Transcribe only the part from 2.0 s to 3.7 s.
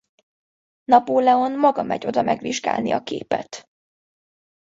oda megvizsgálni a képet.